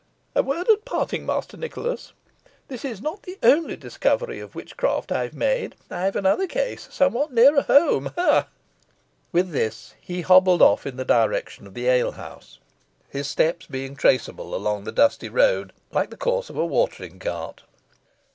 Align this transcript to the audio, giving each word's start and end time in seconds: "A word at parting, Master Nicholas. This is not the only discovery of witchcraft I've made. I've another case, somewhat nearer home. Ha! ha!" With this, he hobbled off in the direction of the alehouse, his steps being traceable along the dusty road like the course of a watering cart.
"A 0.33 0.41
word 0.41 0.67
at 0.67 0.83
parting, 0.83 1.27
Master 1.27 1.55
Nicholas. 1.55 2.11
This 2.69 2.83
is 2.83 3.03
not 3.03 3.21
the 3.21 3.37
only 3.43 3.75
discovery 3.75 4.39
of 4.39 4.55
witchcraft 4.55 5.11
I've 5.11 5.35
made. 5.35 5.75
I've 5.91 6.15
another 6.15 6.47
case, 6.47 6.87
somewhat 6.91 7.31
nearer 7.31 7.61
home. 7.61 8.07
Ha! 8.15 8.15
ha!" 8.17 8.47
With 9.31 9.51
this, 9.51 9.93
he 10.01 10.21
hobbled 10.21 10.63
off 10.63 10.87
in 10.87 10.97
the 10.97 11.05
direction 11.05 11.67
of 11.67 11.75
the 11.75 11.85
alehouse, 11.87 12.57
his 13.09 13.27
steps 13.27 13.67
being 13.67 13.95
traceable 13.95 14.55
along 14.55 14.85
the 14.85 14.91
dusty 14.91 15.29
road 15.29 15.71
like 15.91 16.09
the 16.09 16.17
course 16.17 16.49
of 16.49 16.57
a 16.57 16.65
watering 16.65 17.19
cart. 17.19 17.61